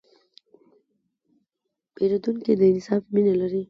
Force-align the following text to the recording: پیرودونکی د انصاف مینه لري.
پیرودونکی 1.95 2.53
د 2.59 2.61
انصاف 2.71 3.03
مینه 3.13 3.33
لري. 3.41 3.59